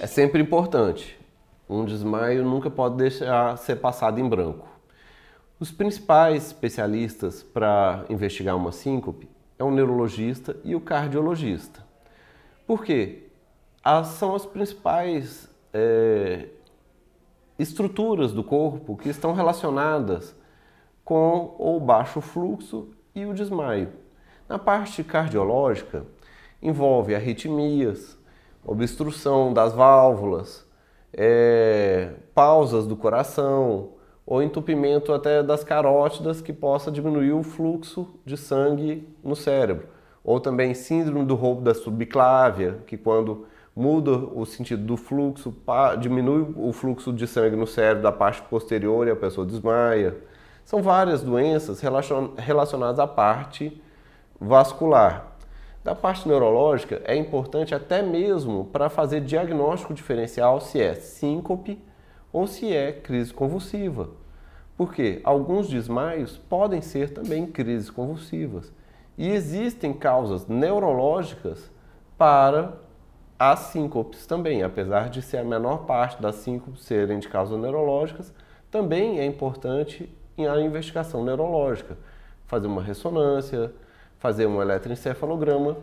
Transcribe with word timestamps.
É 0.00 0.06
sempre 0.06 0.40
importante. 0.40 1.18
Um 1.68 1.84
desmaio 1.84 2.44
nunca 2.44 2.70
pode 2.70 2.96
deixar 2.96 3.58
ser 3.58 3.76
passado 3.76 4.20
em 4.20 4.28
branco. 4.28 4.68
Os 5.58 5.72
principais 5.72 6.46
especialistas 6.46 7.42
para 7.42 8.04
investigar 8.08 8.56
uma 8.56 8.70
síncope 8.70 9.28
é 9.58 9.64
o 9.64 9.72
neurologista 9.72 10.56
e 10.62 10.76
o 10.76 10.80
cardiologista. 10.80 11.84
Por 12.64 12.84
quê? 12.84 13.24
As, 13.82 14.06
são 14.08 14.36
as 14.36 14.46
principais 14.46 15.48
é, 15.74 16.46
estruturas 17.58 18.32
do 18.32 18.44
corpo 18.44 18.96
que 18.96 19.08
estão 19.08 19.32
relacionadas 19.32 20.32
com 21.04 21.56
o 21.58 21.80
baixo 21.80 22.20
fluxo 22.20 22.90
e 23.16 23.26
o 23.26 23.34
desmaio. 23.34 23.88
Na 24.48 24.60
parte 24.60 25.02
cardiológica, 25.02 26.06
envolve 26.62 27.16
arritmias, 27.16 28.16
obstrução 28.64 29.52
das 29.52 29.72
válvulas, 29.72 30.66
é, 31.12 32.10
pausas 32.34 32.86
do 32.86 32.96
coração 32.96 33.90
ou 34.26 34.42
entupimento 34.42 35.12
até 35.12 35.42
das 35.42 35.64
carótidas 35.64 36.42
que 36.42 36.52
possa 36.52 36.90
diminuir 36.90 37.32
o 37.32 37.42
fluxo 37.42 38.06
de 38.26 38.36
sangue 38.36 39.08
no 39.24 39.34
cérebro. 39.34 39.88
Ou 40.22 40.38
também 40.38 40.74
síndrome 40.74 41.24
do 41.24 41.34
roubo 41.34 41.62
da 41.62 41.72
subclávia, 41.72 42.80
que 42.86 42.98
quando 42.98 43.46
muda 43.74 44.10
o 44.10 44.44
sentido 44.44 44.82
do 44.82 44.96
fluxo, 44.96 45.54
diminui 45.98 46.52
o 46.56 46.72
fluxo 46.72 47.12
de 47.12 47.26
sangue 47.26 47.56
no 47.56 47.66
cérebro 47.66 48.02
da 48.02 48.12
parte 48.12 48.42
posterior 48.42 49.06
e 49.06 49.10
a 49.10 49.16
pessoa 49.16 49.46
desmaia. 49.46 50.16
São 50.64 50.82
várias 50.82 51.22
doenças 51.22 51.80
relacionadas 52.36 52.98
à 52.98 53.06
parte 53.06 53.80
vascular. 54.38 55.37
Da 55.84 55.94
parte 55.94 56.28
neurológica, 56.28 57.00
é 57.04 57.16
importante 57.16 57.74
até 57.74 58.02
mesmo 58.02 58.64
para 58.66 58.90
fazer 58.90 59.20
diagnóstico 59.20 59.94
diferencial 59.94 60.60
se 60.60 60.80
é 60.80 60.94
síncope 60.94 61.80
ou 62.32 62.46
se 62.46 62.74
é 62.74 62.92
crise 62.92 63.32
convulsiva. 63.32 64.10
Porque 64.76 65.20
alguns 65.24 65.68
desmaios 65.68 66.36
podem 66.36 66.80
ser 66.80 67.10
também 67.10 67.46
crises 67.46 67.90
convulsivas. 67.90 68.72
E 69.16 69.28
existem 69.28 69.92
causas 69.92 70.46
neurológicas 70.46 71.70
para 72.16 72.74
as 73.38 73.60
síncopes 73.60 74.26
também, 74.26 74.62
apesar 74.62 75.08
de 75.08 75.22
ser 75.22 75.38
a 75.38 75.44
menor 75.44 75.86
parte 75.86 76.20
das 76.20 76.36
síncopes 76.36 76.82
serem 76.82 77.18
de 77.18 77.28
causas 77.28 77.58
neurológicas, 77.58 78.32
também 78.70 79.20
é 79.20 79.24
importante 79.24 80.12
a 80.36 80.60
investigação 80.60 81.24
neurológica, 81.24 81.96
fazer 82.46 82.66
uma 82.66 82.82
ressonância, 82.82 83.72
fazer 84.18 84.46
um 84.46 84.60
eletroencefalograma 84.60 85.76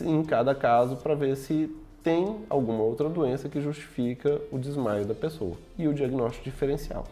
em 0.00 0.22
cada 0.22 0.54
caso 0.54 0.96
para 0.96 1.14
ver 1.14 1.36
se 1.36 1.74
tem 2.02 2.36
alguma 2.48 2.82
outra 2.82 3.08
doença 3.08 3.48
que 3.48 3.60
justifica 3.60 4.40
o 4.52 4.58
desmaio 4.58 5.04
da 5.04 5.14
pessoa 5.14 5.56
e 5.76 5.88
o 5.88 5.94
diagnóstico 5.94 6.44
diferencial. 6.44 7.04